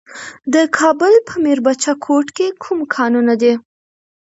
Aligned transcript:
د 0.53 0.55
کابل 0.77 1.13
په 1.27 1.33
میربچه 1.43 1.93
کوټ 2.05 2.27
کې 2.37 2.47
کوم 2.63 2.79
کانونه 2.95 3.33
دي؟ 3.41 3.53